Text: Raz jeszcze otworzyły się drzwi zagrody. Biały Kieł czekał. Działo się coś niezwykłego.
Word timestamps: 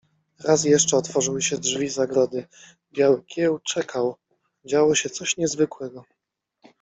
Raz 0.39 0.63
jeszcze 0.63 0.97
otworzyły 0.97 1.41
się 1.41 1.57
drzwi 1.57 1.89
zagrody. 1.89 2.47
Biały 2.93 3.23
Kieł 3.23 3.59
czekał. 3.59 4.15
Działo 4.65 4.95
się 4.95 5.09
coś 5.09 5.37
niezwykłego. 5.37 6.05